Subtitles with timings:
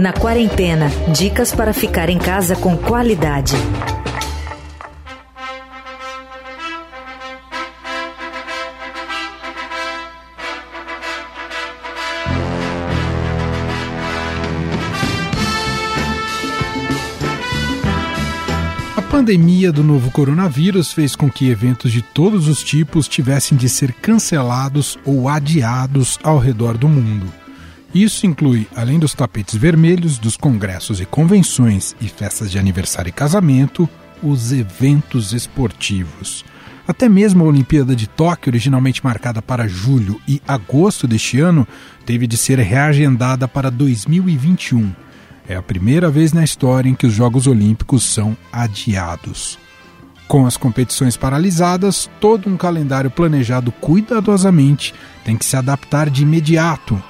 [0.00, 3.54] Na quarentena, dicas para ficar em casa com qualidade.
[18.96, 23.68] A pandemia do novo coronavírus fez com que eventos de todos os tipos tivessem de
[23.68, 27.39] ser cancelados ou adiados ao redor do mundo.
[27.94, 33.12] Isso inclui, além dos tapetes vermelhos, dos congressos e convenções e festas de aniversário e
[33.12, 33.88] casamento,
[34.22, 36.44] os eventos esportivos.
[36.86, 41.66] Até mesmo a Olimpíada de Tóquio, originalmente marcada para julho e agosto deste ano,
[42.04, 44.92] teve de ser reagendada para 2021.
[45.48, 49.58] É a primeira vez na história em que os Jogos Olímpicos são adiados.
[50.28, 57.02] Com as competições paralisadas, todo um calendário planejado cuidadosamente tem que se adaptar de imediato.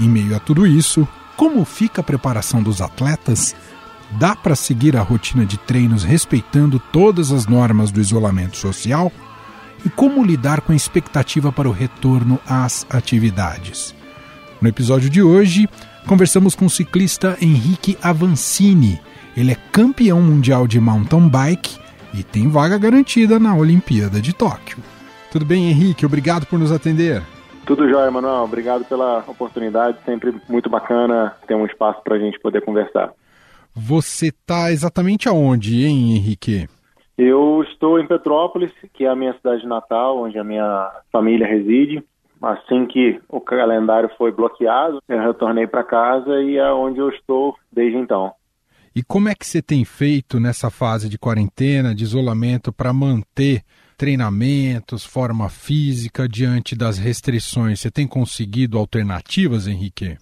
[0.00, 3.54] Em meio a tudo isso, como fica a preparação dos atletas?
[4.12, 9.12] Dá para seguir a rotina de treinos respeitando todas as normas do isolamento social?
[9.84, 13.94] E como lidar com a expectativa para o retorno às atividades?
[14.60, 15.68] No episódio de hoje,
[16.06, 19.00] conversamos com o ciclista Henrique Avancini.
[19.36, 21.78] Ele é campeão mundial de mountain bike
[22.12, 24.78] e tem vaga garantida na Olimpíada de Tóquio.
[25.30, 26.04] Tudo bem, Henrique?
[26.04, 27.22] Obrigado por nos atender.
[27.70, 28.42] Tudo jóia, Manuel.
[28.42, 29.96] Obrigado pela oportunidade.
[30.04, 33.12] Sempre muito bacana ter um espaço para a gente poder conversar.
[33.72, 36.66] Você está exatamente aonde, hein, Henrique?
[37.16, 42.02] Eu estou em Petrópolis, que é a minha cidade natal, onde a minha família reside.
[42.42, 47.54] Assim que o calendário foi bloqueado, eu retornei para casa e é onde eu estou
[47.72, 48.32] desde então.
[48.96, 53.62] E como é que você tem feito nessa fase de quarentena, de isolamento, para manter
[54.00, 57.80] treinamentos, forma física diante das restrições?
[57.80, 60.16] Você tem conseguido alternativas, Henrique?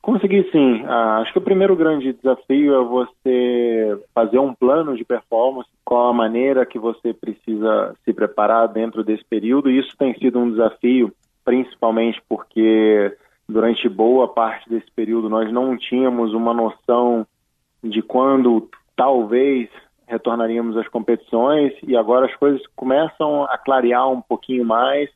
[0.00, 0.82] Consegui sim.
[0.86, 6.08] Ah, acho que o primeiro grande desafio é você fazer um plano de performance, qual
[6.08, 9.70] a maneira que você precisa se preparar dentro desse período.
[9.70, 11.12] E isso tem sido um desafio,
[11.44, 13.14] principalmente porque
[13.46, 17.26] durante boa parte desse período nós não tínhamos uma noção
[17.84, 19.68] de quando talvez
[20.06, 25.10] retornaríamos às competições e agora as coisas começam a clarear um pouquinho mais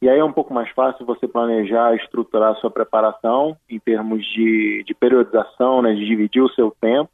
[0.00, 4.24] e aí é um pouco mais fácil você planejar, estruturar a sua preparação em termos
[4.26, 7.10] de, de periodização, né, de dividir o seu tempo.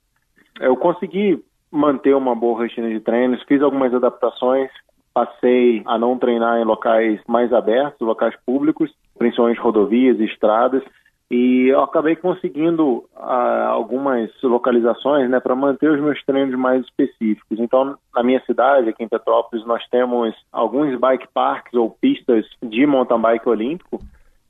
[0.60, 4.68] Eu consegui manter uma boa rotina de treinos, fiz algumas adaptações,
[5.14, 10.82] passei a não treinar em locais mais abertos, locais públicos, principalmente rodovias e estradas,
[11.32, 17.58] e eu acabei conseguindo ah, algumas localizações né, para manter os meus treinos mais específicos.
[17.58, 22.84] Então, na minha cidade, aqui em Petrópolis, nós temos alguns bike parks ou pistas de
[22.84, 23.98] mountain bike olímpico,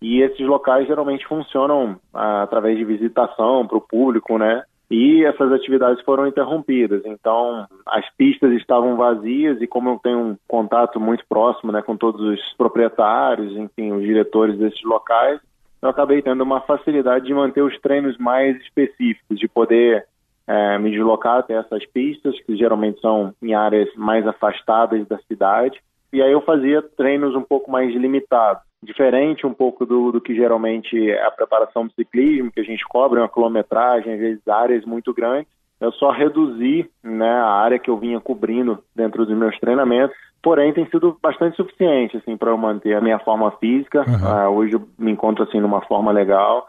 [0.01, 4.65] e esses locais geralmente funcionam ah, através de visitação para o público, né?
[4.91, 7.03] E essas atividades foram interrompidas.
[7.07, 11.97] Então, as pistas estavam vazias e como eu tenho um contato muito próximo, né, com
[11.97, 15.41] todos os proprietários, enfim, os diretores desses locais,
[15.83, 20.07] eu acabei tendo uma facilidade de manter os treinos mais específicos, de poder
[20.47, 25.81] é, me deslocar até essas pistas, que geralmente são em áreas mais afastadas da cidade.
[26.13, 30.35] E aí eu fazia treinos um pouco mais limitados, diferente um pouco do, do que
[30.35, 34.85] geralmente é a preparação do ciclismo, que a gente cobre uma quilometragem, às vezes áreas
[34.85, 35.51] muito grandes.
[35.83, 40.75] Eu só reduzi né, a área que eu vinha cobrindo dentro dos meus treinamentos porém
[40.75, 44.01] tem sido bastante suficiente assim para eu manter a minha forma física.
[44.01, 44.49] Uhum.
[44.49, 46.67] Uh, hoje eu me encontro assim numa forma legal.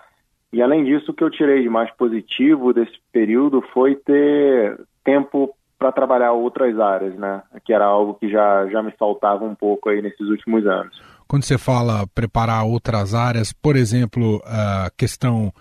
[0.53, 5.49] E além disso, o que eu tirei de mais positivo desse período foi ter tempo
[5.79, 7.41] para trabalhar outras áreas, né?
[7.65, 11.01] Que era algo que já, já me faltava um pouco aí nesses últimos anos.
[11.27, 15.51] Quando você fala preparar outras áreas, por exemplo, a questão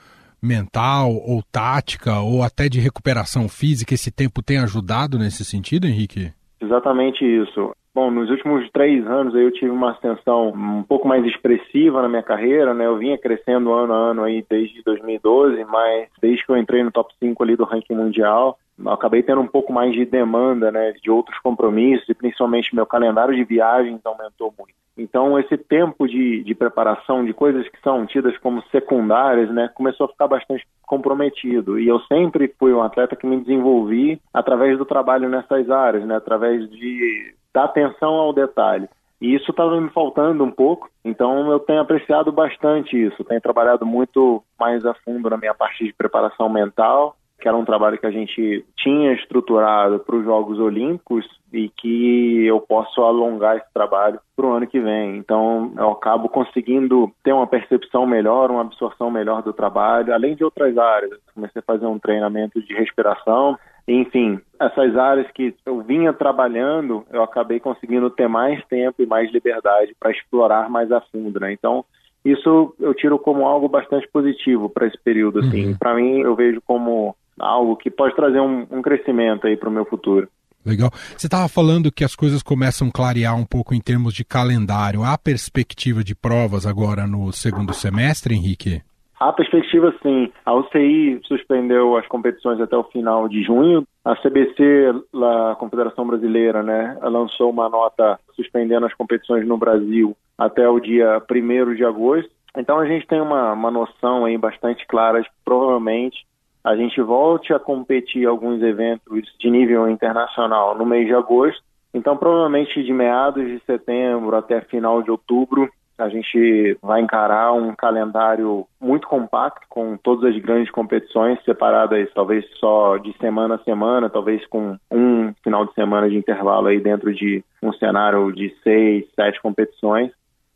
[0.42, 6.32] mental ou tática ou até de recuperação física, esse tempo tem ajudado nesse sentido, Henrique?
[6.60, 7.72] Exatamente isso.
[7.94, 12.22] Bom, nos últimos três anos eu tive uma ascensão um pouco mais expressiva na minha
[12.22, 12.86] carreira, né?
[12.86, 16.90] Eu vinha crescendo ano a ano aí desde 2012, mas desde que eu entrei no
[16.90, 20.92] top 5 ali do ranking mundial, acabei tendo um pouco mais de demanda, né?
[21.02, 24.72] De outros compromissos e principalmente meu calendário de viagens aumentou muito.
[24.96, 30.04] Então, esse tempo de, de preparação de coisas que são tidas como secundárias, né, começou
[30.06, 31.78] a ficar bastante comprometido.
[31.78, 36.16] E eu sempre fui um atleta que me desenvolvi através do trabalho nessas áreas, né,
[36.16, 38.88] através de dar atenção ao detalhe.
[39.20, 43.22] E isso estava me faltando um pouco, então eu tenho apreciado bastante isso.
[43.22, 47.64] Tenho trabalhado muito mais a fundo na minha parte de preparação mental, que era um
[47.64, 53.56] trabalho que a gente tinha estruturado para os Jogos Olímpicos e que eu posso alongar
[53.56, 55.16] esse trabalho para o ano que vem.
[55.18, 60.44] Então, eu acabo conseguindo ter uma percepção melhor, uma absorção melhor do trabalho, além de
[60.44, 61.18] outras áreas.
[61.34, 63.58] Comecei a fazer um treinamento de respiração.
[63.86, 69.30] Enfim, essas áreas que eu vinha trabalhando, eu acabei conseguindo ter mais tempo e mais
[69.32, 71.52] liberdade para explorar mais a fundo, né?
[71.52, 71.84] Então,
[72.24, 75.68] isso eu tiro como algo bastante positivo para esse período, assim.
[75.68, 75.76] Uhum.
[75.76, 79.72] Para mim, eu vejo como algo que pode trazer um, um crescimento aí para o
[79.72, 80.28] meu futuro.
[80.64, 80.90] Legal.
[81.16, 85.02] Você estava falando que as coisas começam a clarear um pouco em termos de calendário.
[85.02, 88.80] Há perspectiva de provas agora no segundo semestre, Henrique?
[89.22, 90.32] Há perspectiva sim.
[90.44, 93.86] A UCI suspendeu as competições até o final de junho.
[94.04, 100.68] A CBC, a Confederação Brasileira, né, lançou uma nota suspendendo as competições no Brasil até
[100.68, 102.32] o dia 1 de agosto.
[102.56, 106.26] Então a gente tem uma, uma noção aí bastante clara de que provavelmente
[106.64, 111.62] a gente volte a competir alguns eventos de nível internacional no mês de agosto.
[111.94, 115.70] Então, provavelmente de meados de setembro até final de outubro,
[116.02, 122.44] a gente vai encarar um calendário muito compacto, com todas as grandes competições separadas, talvez
[122.58, 127.14] só de semana a semana, talvez com um final de semana de intervalo aí dentro
[127.14, 130.10] de um cenário de seis, sete competições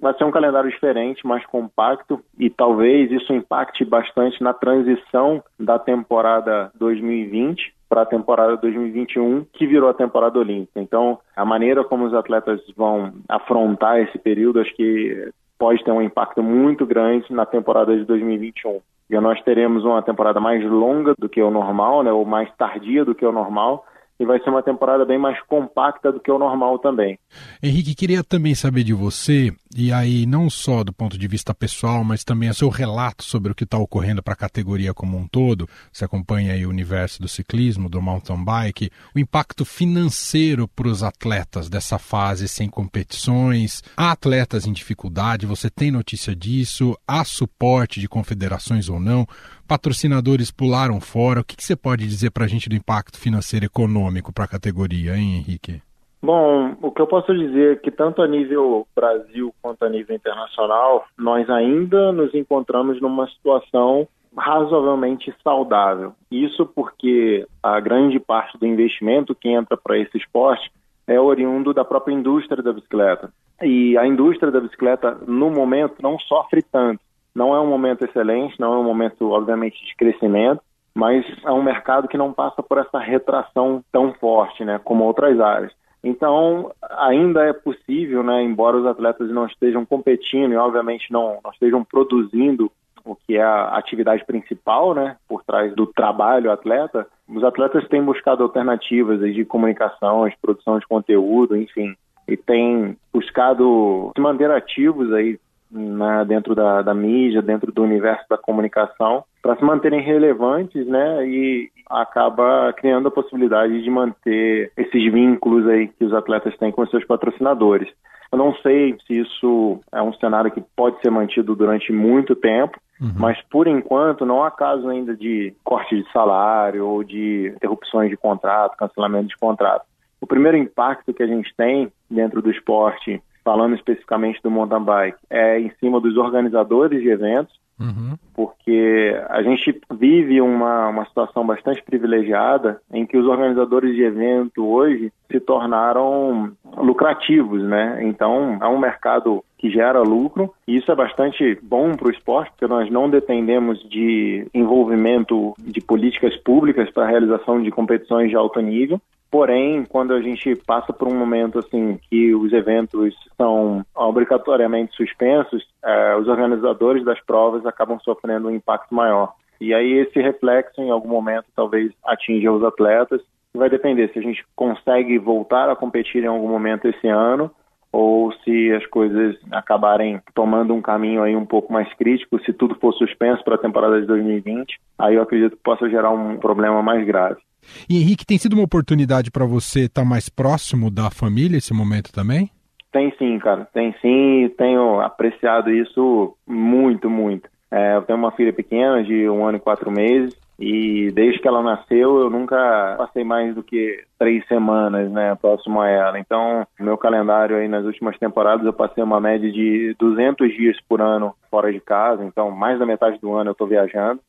[0.07, 5.81] vai ser um calendário diferente, mais compacto e talvez isso impacte bastante na transição da
[5.81, 10.81] temporada 2020 para a temporada 2021, que virou a temporada olímpica.
[10.81, 16.03] Então, a maneira como os atletas vão afrontar esse período, acho que pode ter um
[16.03, 18.81] impacto muito grande na temporada de 2021.
[19.11, 23.05] E nós teremos uma temporada mais longa do que o normal, né, ou mais tardia
[23.05, 23.85] do que o normal,
[24.19, 27.19] e vai ser uma temporada bem mais compacta do que o normal também.
[27.63, 32.03] Henrique, queria também saber de você, e aí não só do ponto de vista pessoal,
[32.03, 35.29] mas também o seu relato sobre o que está ocorrendo para a categoria como um
[35.29, 35.69] todo.
[35.93, 41.03] Você acompanha aí o universo do ciclismo, do mountain bike, o impacto financeiro para os
[41.03, 43.83] atletas dessa fase sem competições.
[43.97, 46.97] Há atletas em dificuldade, você tem notícia disso?
[47.07, 49.27] Há suporte de confederações ou não?
[49.67, 51.41] Patrocinadores pularam fora.
[51.41, 54.49] O que, que você pode dizer para a gente do impacto financeiro econômico para a
[54.49, 55.83] categoria, hein, Henrique?
[56.23, 60.17] Bom, o que eu posso dizer é que tanto a nível Brasil quanto a nível
[60.17, 66.13] internacional, nós ainda nos encontramos numa situação razoavelmente saudável.
[66.31, 70.71] Isso porque a grande parte do investimento que entra para esse esporte
[71.07, 73.31] é oriundo da própria indústria da bicicleta.
[73.63, 77.01] E a indústria da bicicleta, no momento, não sofre tanto.
[77.37, 80.63] Não é um momento excelente, não é um momento, obviamente, de crescimento,
[80.95, 85.39] mas é um mercado que não passa por essa retração tão forte, né, como outras
[85.39, 85.71] áreas.
[86.03, 91.51] Então, ainda é possível, né, embora os atletas não estejam competindo e, obviamente, não, não
[91.51, 92.73] estejam produzindo
[93.05, 98.03] o que é a atividade principal, né, por trás do trabalho atleta, os atletas têm
[98.03, 101.95] buscado alternativas de comunicação, de produção de conteúdo, enfim,
[102.27, 105.39] e têm buscado se manter ativos aí
[105.71, 111.27] né, dentro da, da mídia, dentro do universo da comunicação, para se manterem relevantes, né,
[111.27, 116.87] e acaba criando a possibilidade de manter esses vínculos aí que os atletas têm com
[116.87, 117.89] seus patrocinadores.
[118.33, 122.79] Eu não sei se isso é um cenário que pode ser mantido durante muito tempo,
[123.01, 123.13] uhum.
[123.17, 128.17] mas por enquanto não há caso ainda de corte de salário ou de interrupções de
[128.17, 129.85] contrato, cancelamento de contrato.
[130.21, 135.19] O primeiro impacto que a gente tem dentro do esporte falando especificamente do mountain bike,
[135.31, 138.17] é em cima dos organizadores de eventos, uhum.
[138.35, 144.67] porque a gente vive uma, uma situação bastante privilegiada em que os organizadores de evento
[144.67, 148.01] hoje se tornaram lucrativos, né?
[148.03, 152.51] Então é um mercado que gera lucro e isso é bastante bom para o esporte,
[152.51, 158.35] porque nós não dependemos de envolvimento de políticas públicas para a realização de competições de
[158.35, 163.85] alto nível Porém, quando a gente passa por um momento assim que os eventos são
[163.95, 169.35] obrigatoriamente suspensos, é, os organizadores das provas acabam sofrendo um impacto maior.
[169.61, 173.21] E aí esse reflexo, em algum momento, talvez atinja os atletas.
[173.55, 177.51] Vai depender se a gente consegue voltar a competir em algum momento esse ano
[177.91, 182.75] ou se as coisas acabarem tomando um caminho aí um pouco mais crítico, se tudo
[182.75, 186.83] for suspenso para a temporada de 2020, aí eu acredito que possa gerar um problema
[186.83, 187.41] mais grave.
[187.89, 191.73] E Henrique, tem sido uma oportunidade para você estar tá mais próximo da família esse
[191.73, 192.51] momento também?
[192.93, 193.67] Tem sim, cara.
[193.73, 194.51] Tem sim.
[194.57, 197.49] Tenho apreciado isso muito, muito.
[197.71, 201.47] É, eu tenho uma filha pequena de um ano e quatro meses e desde que
[201.47, 206.19] ela nasceu eu nunca passei mais do que três semanas, né, próximo a ela.
[206.19, 211.03] Então, meu calendário aí nas últimas temporadas eu passei uma média de 200 dias por
[211.03, 212.25] ano fora de casa.
[212.25, 214.21] Então, mais da metade do ano eu estou viajando.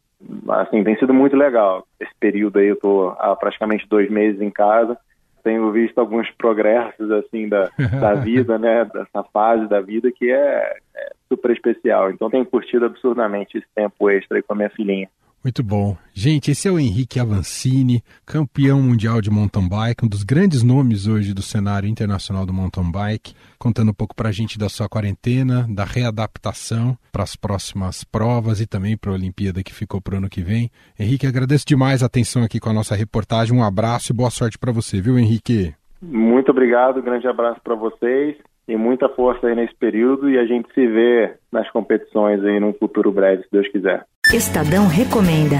[0.50, 1.86] Assim, tem sido muito legal.
[2.00, 4.98] Esse período aí eu estou há praticamente dois meses em casa,
[5.44, 7.70] tenho visto alguns progressos assim da,
[8.00, 12.12] da vida, né, dessa fase da vida que é, é super especial.
[12.12, 15.10] Então tenho curtido absurdamente esse tempo extra aí com a minha filhinha.
[15.44, 15.96] Muito bom.
[16.14, 21.08] Gente, esse é o Henrique Avancini, campeão mundial de mountain bike, um dos grandes nomes
[21.08, 24.90] hoje do cenário internacional do mountain bike, contando um pouco para a gente da sua
[24.90, 30.16] quarentena, da readaptação para as próximas provas e também para a Olimpíada que ficou para
[30.16, 30.70] o ano que vem.
[31.00, 33.56] Henrique, agradeço demais a atenção aqui com a nossa reportagem.
[33.56, 35.74] Um abraço e boa sorte para você, viu, Henrique?
[36.02, 38.36] Muito obrigado, grande abraço para vocês
[38.68, 42.74] e muita força aí nesse período e a gente se vê nas competições aí num
[42.74, 44.06] futuro breve, se Deus quiser.
[44.34, 45.58] Estadão Recomenda.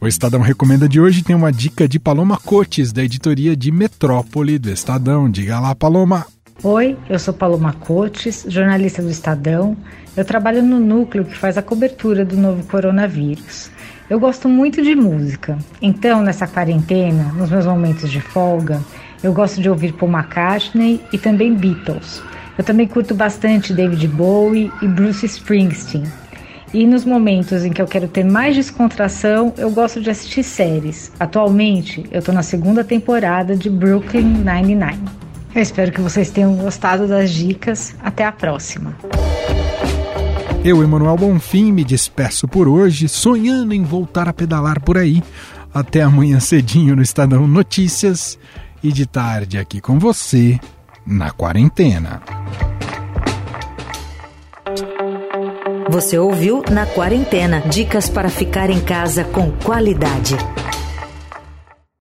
[0.00, 4.56] O Estadão Recomenda de hoje tem uma dica de Paloma Cotes, da editoria de Metrópole
[4.56, 5.28] do Estadão.
[5.28, 6.24] Diga lá, Paloma.
[6.62, 9.76] Oi, eu sou Paloma Cotes, jornalista do Estadão.
[10.16, 13.70] Eu trabalho no núcleo que faz a cobertura do novo coronavírus.
[14.08, 18.80] Eu gosto muito de música, então nessa quarentena, nos meus momentos de folga,
[19.22, 22.22] eu gosto de ouvir Paul McCartney e também Beatles.
[22.58, 26.04] Eu também curto bastante David Bowie e Bruce Springsteen.
[26.72, 31.12] E nos momentos em que eu quero ter mais descontração, eu gosto de assistir séries.
[31.18, 35.04] Atualmente, eu estou na segunda temporada de Brooklyn Nine-Nine.
[35.54, 37.94] Eu espero que vocês tenham gostado das dicas.
[38.02, 38.94] Até a próxima.
[40.64, 45.22] Eu, Emanuel Bonfim, me despeço por hoje, sonhando em voltar a pedalar por aí.
[45.72, 48.38] Até amanhã cedinho no Estadão Notícias
[48.82, 50.58] e de tarde aqui com você
[51.06, 52.22] na quarentena.
[55.88, 60.36] Você ouviu Na Quarentena dicas para ficar em casa com qualidade.